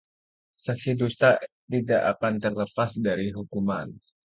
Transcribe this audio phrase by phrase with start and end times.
[0.63, 1.29] Saksi dusta
[1.71, 3.85] tidak akan terlepas dari hukuman